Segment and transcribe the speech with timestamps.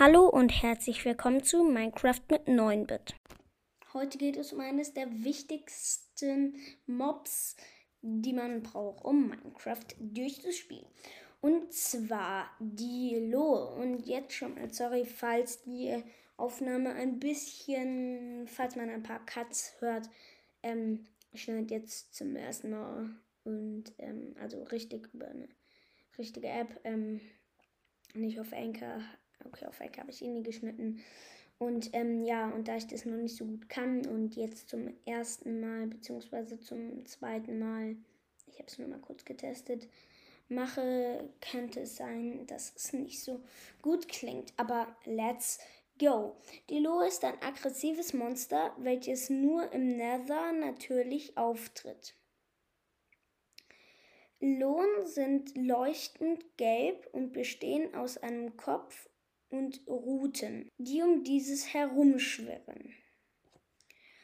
[0.00, 3.16] Hallo und herzlich willkommen zu Minecraft mit 9-Bit.
[3.92, 6.54] Heute geht es um eines der wichtigsten
[6.86, 7.54] Mobs,
[8.00, 10.86] die man braucht, um Minecraft durchzuspielen.
[11.42, 13.74] Und zwar die Lohe.
[13.74, 16.02] Und jetzt schon mal sorry, falls die
[16.38, 20.08] Aufnahme ein bisschen, falls man ein paar Cuts hört.
[20.62, 23.10] Ähm, ich schneide jetzt zum ersten Mal
[23.44, 25.50] und ähm, also richtig über eine
[26.16, 26.80] richtige App.
[26.84, 27.20] Ähm,
[28.14, 29.02] nicht auf Anchor
[29.52, 31.00] Okay, auf Ecke habe ich eh nie geschnitten.
[31.58, 34.94] Und ähm, ja, und da ich das noch nicht so gut kann und jetzt zum
[35.04, 37.96] ersten Mal, beziehungsweise zum zweiten Mal,
[38.46, 39.86] ich habe es nur mal kurz getestet,
[40.48, 43.40] mache, könnte es sein, dass es nicht so
[43.82, 44.54] gut klingt.
[44.56, 45.58] Aber let's
[45.98, 46.34] go.
[46.70, 52.14] Die Lo ist ein aggressives Monster, welches nur im Nether natürlich auftritt.
[54.40, 59.09] Lohn sind leuchtend gelb und bestehen aus einem Kopf
[59.50, 62.94] und Ruten, die um dieses herumschwirren.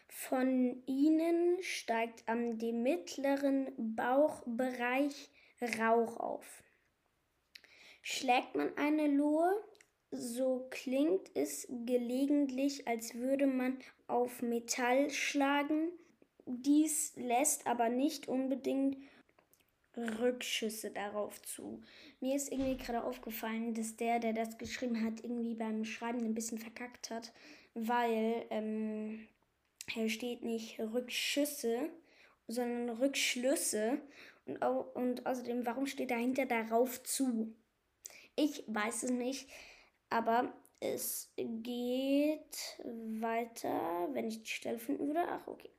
[0.09, 5.31] Von ihnen steigt am dem mittleren Bauchbereich
[5.79, 6.63] Rauch auf.
[8.03, 9.53] Schlägt man eine Lohe,
[10.11, 15.91] so klingt es gelegentlich, als würde man auf Metall schlagen.
[16.47, 18.97] Dies lässt aber nicht unbedingt
[19.97, 21.83] Rückschüsse darauf zu.
[22.21, 26.35] Mir ist irgendwie gerade aufgefallen, dass der, der das geschrieben hat, irgendwie beim Schreiben ein
[26.35, 27.33] bisschen verkackt hat,
[27.75, 29.27] weil ähm,
[29.89, 31.91] hier steht nicht Rückschüsse,
[32.49, 33.99] sondern Rückschlüsse.
[34.45, 37.55] Und, und außerdem, warum steht dahinter darauf zu?
[38.37, 39.49] Ich weiß es nicht,
[40.11, 45.25] aber es geht weiter, wenn ich die Stelle finden würde.
[45.27, 45.76] Ach, okay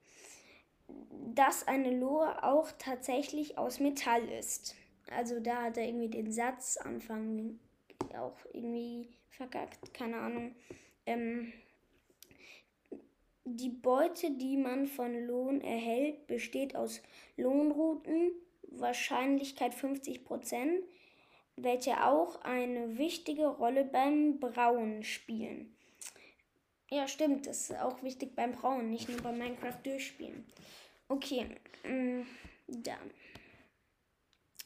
[1.33, 4.75] dass eine Lohe auch tatsächlich aus Metall ist.
[5.09, 7.59] Also da hat er irgendwie den Satz anfangen
[8.15, 10.55] auch irgendwie verkackt, keine Ahnung.
[11.05, 11.53] Ähm,
[13.45, 17.01] die Beute, die man von Lohn erhält, besteht aus
[17.37, 18.31] Lohnrouten,
[18.63, 20.83] Wahrscheinlichkeit 50%,
[21.55, 25.76] welche auch eine wichtige Rolle beim Brauen spielen.
[26.89, 30.45] Ja, stimmt, das ist auch wichtig beim Brauen, nicht nur beim Minecraft durchspielen.
[31.09, 31.49] Okay,
[31.83, 32.25] ähm,
[32.67, 33.11] dann.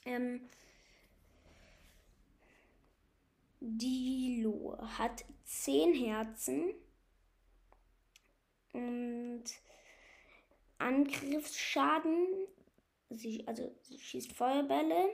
[0.06, 0.50] Ähm,
[3.60, 6.74] Dilo hat 10 Herzen
[8.74, 9.44] und
[10.78, 12.48] Angriffsschaden.
[13.10, 15.10] Sie, also sie schießt Feuerbälle,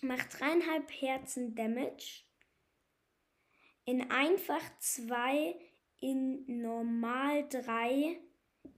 [0.00, 2.22] macht dreieinhalb Herzen Damage.
[3.84, 5.54] In einfach 2,
[6.00, 8.18] in normal 3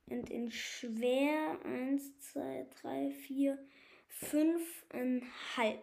[0.06, 3.58] und in schwer 1, 2, 3, 4,
[4.08, 5.78] 5,5.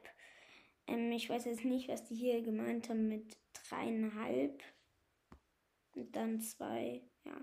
[0.88, 3.38] Ähm, ich weiß jetzt nicht, was die hier gemeint haben mit
[3.70, 4.60] 3,5.
[5.96, 7.42] Und dann 2, ja.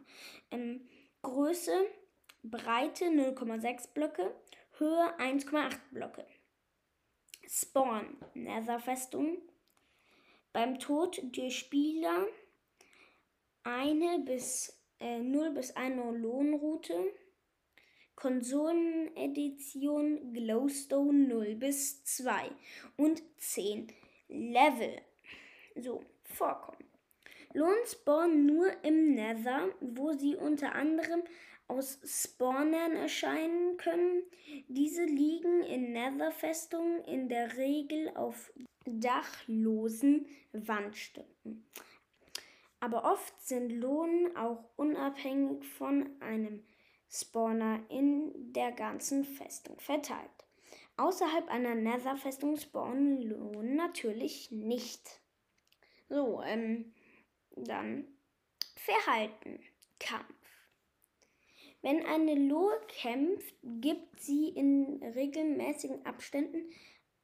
[0.50, 0.88] Ähm,
[1.22, 1.72] Größe,
[2.42, 4.34] Breite 0,6 Blöcke,
[4.78, 6.26] Höhe 1,8 Blöcke.
[7.46, 9.38] Spawn, Netherfestung.
[10.52, 12.26] Beim Tod der Spieler
[13.64, 16.94] eine bis äh, 0 bis 1 Lohnroute.
[18.14, 22.50] Konsolenedition Glowstone 0 bis 2
[22.96, 23.88] und 10
[24.28, 25.00] Level.
[25.74, 26.84] So, vorkommen.
[27.52, 31.24] Lohn spawnen nur im Nether, wo sie unter anderem
[31.66, 34.22] aus Spawnern erscheinen können.
[34.68, 38.52] Diese liegen in Netherfestungen in der Regel auf
[38.86, 41.64] dachlosen Wandstücken
[42.84, 46.62] aber oft sind Lohnen auch unabhängig von einem
[47.10, 50.28] Spawner in der ganzen Festung verteilt.
[50.98, 55.22] Außerhalb einer Nether-Festung spawnen Lohnen natürlich nicht.
[56.10, 56.92] So, ähm,
[57.56, 58.06] dann
[58.76, 59.60] Verhalten.
[59.98, 60.34] Kampf.
[61.80, 66.70] Wenn eine Lohe kämpft, gibt sie in regelmäßigen Abständen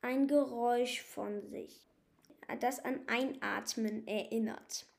[0.00, 1.86] ein Geräusch von sich,
[2.60, 4.89] das an Einatmen erinnert.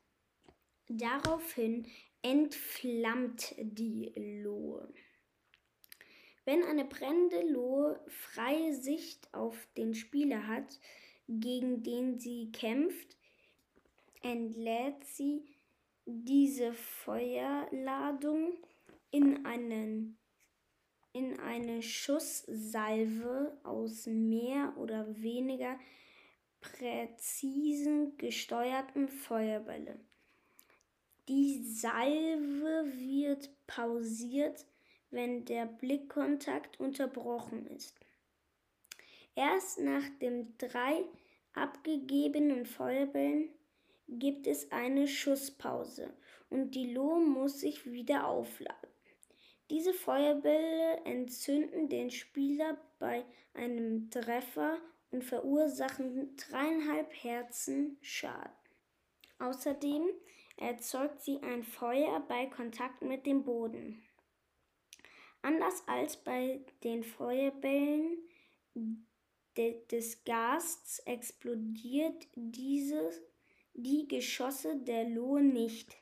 [0.94, 1.88] Daraufhin
[2.22, 4.12] entflammt die
[4.44, 4.94] Lohe.
[6.44, 10.80] Wenn eine brennende Lohe freie Sicht auf den Spieler hat,
[11.30, 13.16] gegen den sie kämpft,
[14.22, 15.46] entlädt sie
[16.06, 18.58] diese Feuerladung
[19.12, 20.18] in, einen,
[21.14, 25.80] in eine Schusssalve aus mehr oder weniger
[26.60, 29.98] präzisen gesteuerten Feuerbälle.
[31.30, 34.66] Die Salve wird pausiert,
[35.12, 37.96] wenn der Blickkontakt unterbrochen ist.
[39.36, 41.06] Erst nach den drei
[41.54, 43.50] abgegebenen Feuerbällen
[44.08, 46.14] gibt es eine Schusspause
[46.50, 48.90] und die Lohe muss sich wieder aufladen.
[49.70, 53.24] Diese Feuerbälle entzünden den Spieler bei
[53.54, 54.78] einem Treffer
[55.12, 58.52] und verursachen dreieinhalb Herzen Schaden.
[59.40, 60.04] Außerdem
[60.62, 64.02] erzeugt sie ein Feuer bei Kontakt mit dem Boden.
[65.42, 68.18] Anders als bei den Feuerbällen
[69.58, 73.22] de des Gasts explodiert dieses,
[73.74, 75.98] die Geschosse der Lohe nicht.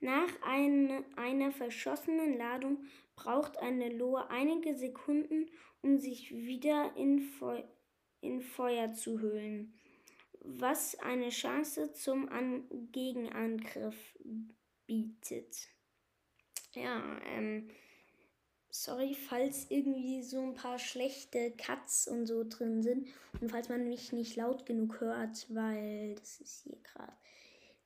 [0.00, 2.84] Nach ein, einer verschossenen Ladung
[3.14, 5.48] braucht eine Lohe einige Sekunden,
[5.80, 7.62] um sich wieder in, Feu
[8.20, 9.78] in Feuer zu hüllen,
[10.44, 14.18] was eine Chance zum An Gegenangriff
[14.86, 15.68] bietet.
[16.74, 17.68] Ja, ähm,
[18.70, 23.08] sorry, falls irgendwie so ein paar schlechte Cuts und so drin sind
[23.40, 27.12] und falls man mich nicht laut genug hört, weil das ist hier gerade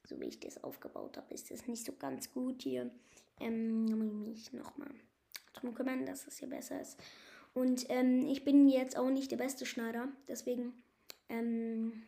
[0.06, 2.91] so wie ich das aufgebaut habe, ist das nicht so ganz gut hier.
[3.41, 4.91] Ähm, muss ich mich nochmal
[5.55, 6.99] drum kümmern, dass es hier besser ist.
[7.55, 10.73] Und ähm, ich bin jetzt auch nicht der beste Schneider, deswegen,
[11.29, 12.03] ähm,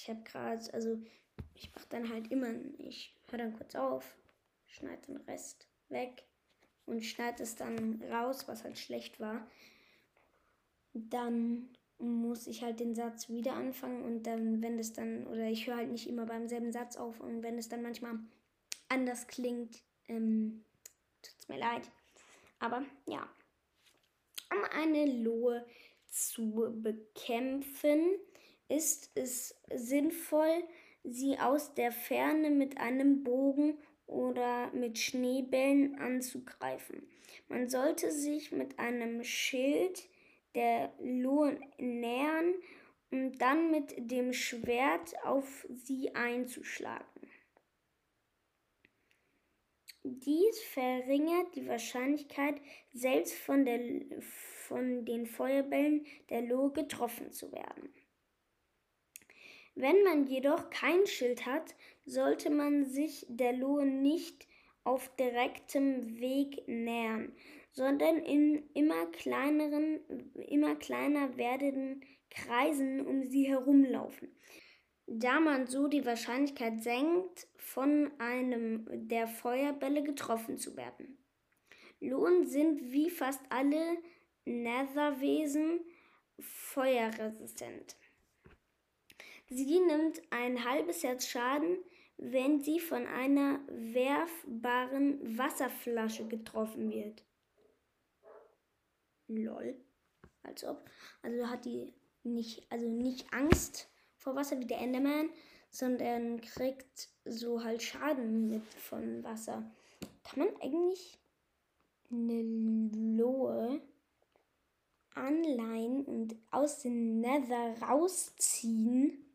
[0.00, 0.98] ich habe gerade, also
[1.54, 2.48] ich mache dann halt immer,
[2.78, 4.16] ich höre dann kurz auf,
[4.66, 6.24] schneide den Rest weg
[6.86, 9.46] und schneide es dann raus, was halt schlecht war.
[10.94, 11.68] Dann
[11.98, 15.76] muss ich halt den Satz wieder anfangen und dann, wenn es dann, oder ich höre
[15.76, 18.18] halt nicht immer beim selben Satz auf und wenn es dann manchmal
[18.88, 20.64] anders klingt, ähm,
[21.22, 21.90] es mir leid.
[22.58, 23.28] Aber ja,
[24.50, 25.66] um eine Lohe
[26.06, 28.18] zu bekämpfen,
[28.70, 30.64] ist es sinnvoll,
[31.04, 37.08] sie aus der Ferne mit einem Bogen oder mit Schneebällen anzugreifen.
[37.48, 40.08] Man sollte sich mit einem Schild
[40.54, 42.54] der Lohn nähern,
[43.10, 47.04] um dann mit dem Schwert auf sie einzuschlagen.
[50.02, 52.60] Dies verringert die Wahrscheinlichkeit,
[52.92, 53.80] selbst von, der,
[54.20, 57.92] von den Feuerbällen der Lohe getroffen zu werden.
[59.80, 61.74] Wenn man jedoch kein Schild hat,
[62.04, 64.46] sollte man sich der Lohe nicht
[64.84, 67.32] auf direktem Weg nähern,
[67.72, 70.00] sondern in immer kleineren,
[70.34, 74.28] immer kleiner werdenden Kreisen um sie herumlaufen,
[75.06, 81.16] da man so die Wahrscheinlichkeit senkt, von einem der Feuerbälle getroffen zu werden.
[82.00, 83.96] Lohn sind wie fast alle
[84.44, 85.80] Netherwesen
[86.38, 87.96] feuerresistent.
[89.52, 91.78] Sie nimmt ein halbes Herz Schaden,
[92.16, 97.24] wenn sie von einer werfbaren Wasserflasche getroffen wird.
[99.26, 99.74] Lol.
[100.44, 100.88] Als ob.
[101.22, 101.92] Also hat die
[102.22, 105.30] nicht, also nicht Angst vor Wasser wie der Enderman,
[105.70, 109.68] sondern kriegt so halt Schaden mit von Wasser.
[110.22, 111.18] Kann man eigentlich
[112.08, 112.42] eine
[113.16, 113.80] Lohe
[115.14, 119.26] anleihen und aus dem Nether rausziehen?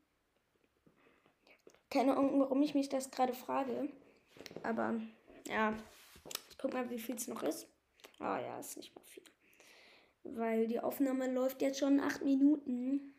[1.95, 3.89] Keine Ahnung, warum ich mich das gerade frage.
[4.63, 4.99] Aber
[5.47, 5.73] ja,
[6.49, 7.67] ich guck mal, wie viel es noch ist.
[8.19, 9.23] Ah oh, ja, ist nicht mal viel
[10.25, 13.13] weil die Aufnahme läuft jetzt schon acht Minuten.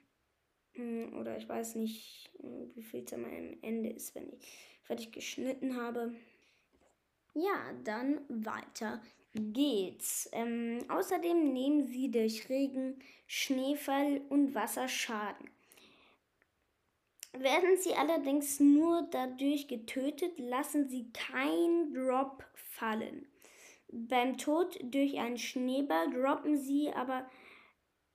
[0.72, 2.30] Hm, oder ich weiß nicht,
[2.74, 3.24] wie viel es am
[3.62, 6.14] Ende ist, wenn ich fertig geschnitten habe.
[7.34, 9.00] Ja, dann weiter
[9.34, 10.28] geht's.
[10.32, 15.50] Ähm, außerdem nehmen sie durch Regen, Schneefall und Wasser Schaden.
[17.38, 23.26] Werden sie allerdings nur dadurch getötet, lassen sie kein Drop fallen.
[23.88, 27.28] Beim Tod durch einen Schneeball droppen sie aber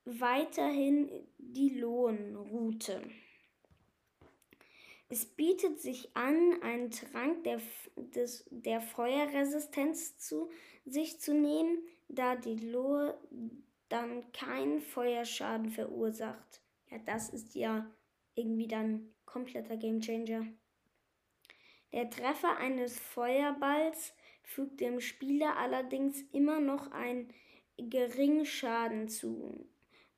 [0.05, 3.01] weiterhin die Lohnroute.
[5.09, 7.59] Es bietet sich an, einen Trank der,
[7.97, 10.49] des, der Feuerresistenz zu
[10.85, 13.19] sich zu nehmen, da die Lohe
[13.89, 16.61] dann keinen Feuerschaden verursacht.
[16.89, 17.91] Ja, das ist ja
[18.41, 20.47] irgendwie dann kompletter Gamechanger.
[21.93, 27.33] Der Treffer eines Feuerballs fügt dem Spieler allerdings immer noch einen
[27.77, 29.65] geringen Schaden zu.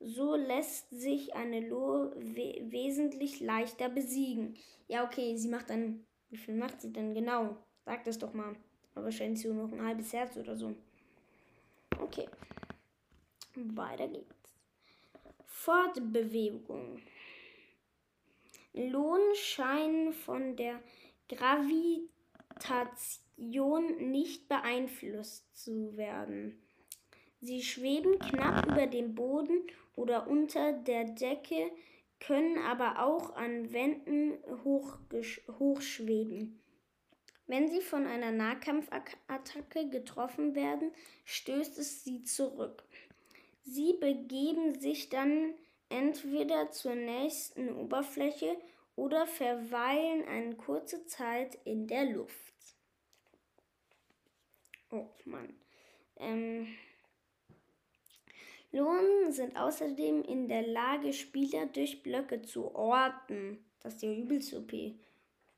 [0.00, 4.56] So lässt sich eine Lohe we wesentlich leichter besiegen.
[4.88, 6.04] Ja, okay, sie macht dann.
[6.30, 7.56] Wie viel macht sie denn genau?
[7.84, 8.54] Sag das doch mal.
[8.94, 10.74] Aber wahrscheinlich so noch ein halbes Herz oder so.
[12.00, 12.28] Okay.
[13.54, 14.56] Weiter geht's.
[15.46, 17.00] Fortbewegung.
[18.74, 20.82] Lohn scheinen von der
[21.28, 26.60] Gravitation nicht beeinflusst zu werden.
[27.40, 29.62] Sie schweben knapp über dem Boden
[29.96, 31.70] oder unter der Decke,
[32.18, 36.60] können aber auch an Wänden hochschweben.
[37.46, 40.92] Wenn sie von einer Nahkampfattacke getroffen werden,
[41.26, 42.82] stößt es sie zurück.
[43.62, 45.52] Sie begeben sich dann
[45.94, 48.56] entweder zur nächsten Oberfläche
[48.96, 52.36] oder verweilen eine kurze Zeit in der Luft.
[54.90, 55.54] Oh Mann.
[56.16, 56.66] Ähm,
[58.72, 63.64] Lohnen sind außerdem in der Lage, Spieler durch Blöcke zu orten.
[63.80, 64.72] Das ist ja übelst OP.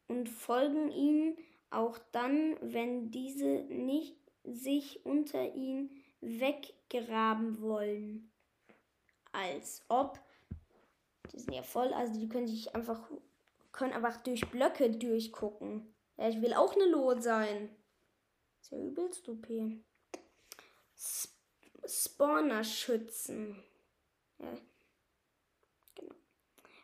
[0.07, 1.37] Und folgen ihnen
[1.71, 5.90] auch dann, wenn diese nicht sich unter ihnen
[6.21, 8.31] weggraben wollen.
[9.33, 10.25] Als ob.
[11.33, 13.11] Die sind ja voll, also die können sich einfach,
[13.73, 15.95] können einfach durch Blöcke durchgucken.
[16.16, 17.71] Ja, ich will auch eine Lot sein.
[18.61, 19.47] Ist ja übelst OP.
[21.87, 23.62] Spawner schützen.
[24.38, 24.54] Ja.
[25.95, 26.14] Genau.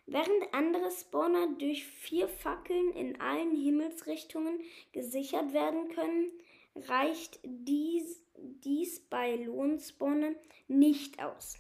[0.07, 4.61] Während andere Spawner durch vier Fackeln in allen Himmelsrichtungen
[4.93, 6.31] gesichert werden können,
[6.77, 10.37] reicht dies, dies bei Lohnspawnern
[10.69, 11.57] nicht aus.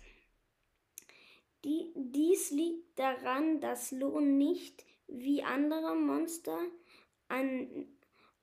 [1.64, 6.58] Die, dies liegt daran, dass Lohn nicht wie andere Monster
[7.28, 7.86] an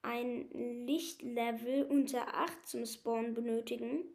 [0.02, 4.06] ein Lichtlevel unter 8 zum Spawn benötigen.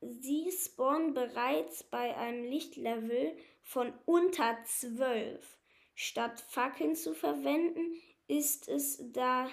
[0.00, 5.58] Sie spawnen bereits bei einem Lichtlevel von unter 12.
[5.94, 7.94] Statt Fackeln zu verwenden,
[8.28, 9.48] ist es da,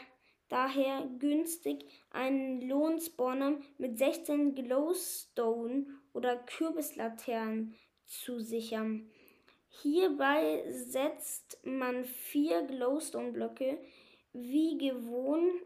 [0.50, 9.10] daher günstig, einen Lohnspawner mit 16 Glowstone oder Kürbislaternen zu sichern.
[9.82, 13.78] Hierbei setzt man vier Glowstone-Blöcke
[14.34, 15.64] wie gewohnt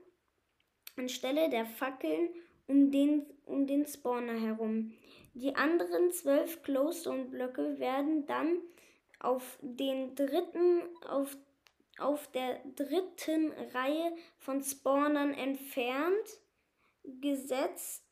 [0.98, 2.30] anstelle der Fackeln
[2.68, 4.94] um den, um den Spawner herum.
[5.34, 8.60] Die anderen zwölf Glowstone-Blöcke werden dann
[9.20, 11.38] auf den dritten, auf,
[11.98, 16.42] auf der dritten Reihe von Spawnern entfernt,
[17.04, 18.04] gesetzt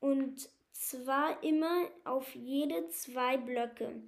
[0.00, 0.48] und
[0.88, 4.02] zwar immer auf jede zwei Blöcke.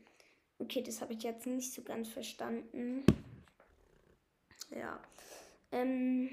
[0.58, 3.04] Okay, das habe ich jetzt nicht so ganz verstanden.
[4.70, 5.00] Ja.
[5.72, 6.30] Ähm,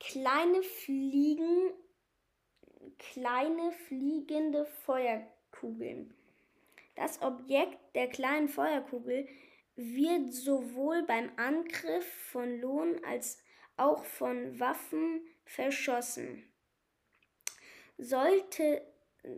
[0.00, 1.72] kleine Fliegen,
[2.98, 6.14] kleine fliegende Feuerkugeln.
[6.94, 9.28] Das Objekt der kleinen Feuerkugel
[9.76, 13.38] wird sowohl beim Angriff von Lohn als
[13.76, 16.44] auch von Waffen verschossen.
[17.98, 18.82] Sollte,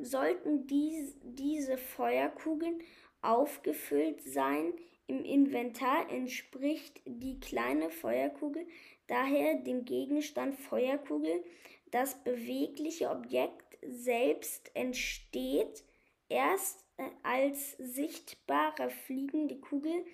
[0.03, 2.81] sollten dies, diese Feuerkugeln
[3.23, 4.75] aufgefüllt sein,
[5.07, 8.67] im Inventar entspricht die kleine Feuerkugel
[9.07, 11.45] daher dem Gegenstand Feuerkugel.
[11.91, 15.85] Das bewegliche Objekt selbst entsteht
[16.29, 20.07] erst äh, als sichtbare fliegende Kugel,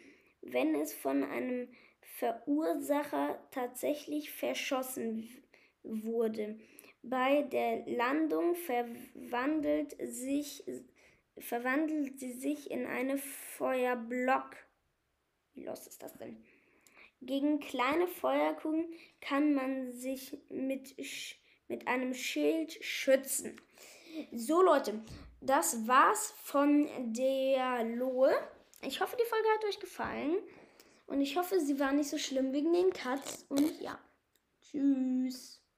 [0.43, 1.69] wenn es von einem
[2.00, 5.29] Verursacher tatsächlich verschossen
[5.83, 6.59] wurde.
[7.02, 10.64] Bei der Landung verwandelt, sich,
[11.38, 14.57] verwandelt sie sich in eine Feuerblock.
[15.54, 16.42] Wie los ist das denn?
[17.23, 18.87] Gegen kleine Feuerkugeln
[19.21, 20.95] kann man sich mit,
[21.69, 23.61] mit einem Schild schützen.
[24.33, 25.02] So Leute,
[25.40, 28.33] das war's von der Lohe.
[28.83, 30.37] Ich hoffe, die Folge hat euch gefallen.
[31.07, 33.45] Und ich hoffe, sie war nicht so schlimm wegen den Cuts.
[33.49, 33.99] Und ja,
[34.61, 35.60] tschüss.